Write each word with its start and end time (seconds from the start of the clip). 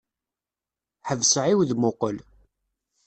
Ḥbes 1.07 1.33
ɛiwed 1.43 1.71
muqel. 1.81 2.17